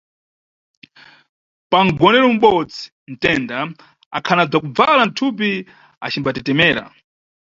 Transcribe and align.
Pa 1.69 1.77
nʼgonero 1.85 2.27
ubodzi 2.35 2.81
mtenda 3.11 3.57
akhana 4.17 4.43
bzakubvala 4.49 5.01
mthupi 5.09 5.49
acimbatetemera. 6.05 6.83